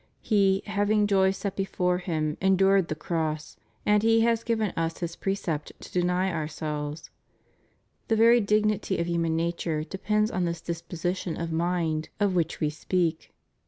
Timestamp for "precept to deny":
5.15-6.33